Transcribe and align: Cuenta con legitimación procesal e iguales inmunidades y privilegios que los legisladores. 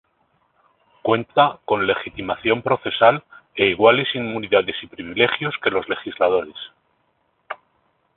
Cuenta 1.03 1.59
con 1.63 1.85
legitimación 1.85 2.63
procesal 2.63 3.23
e 3.53 3.67
iguales 3.67 4.07
inmunidades 4.15 4.75
y 4.81 4.87
privilegios 4.87 5.53
que 5.63 5.69
los 5.69 5.87
legisladores. 5.87 6.55